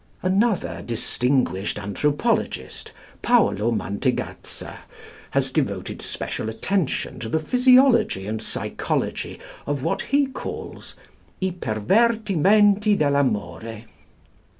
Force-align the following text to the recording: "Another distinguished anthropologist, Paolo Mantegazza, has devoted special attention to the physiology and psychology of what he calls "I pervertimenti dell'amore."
"Another 0.23 0.81
distinguished 0.83 1.77
anthropologist, 1.77 2.91
Paolo 3.21 3.69
Mantegazza, 3.69 4.79
has 5.29 5.51
devoted 5.51 6.01
special 6.01 6.49
attention 6.49 7.19
to 7.19 7.29
the 7.29 7.37
physiology 7.37 8.25
and 8.25 8.41
psychology 8.41 9.39
of 9.67 9.83
what 9.83 10.01
he 10.01 10.25
calls 10.25 10.95
"I 11.39 11.51
pervertimenti 11.51 12.97
dell'amore." 12.97 13.83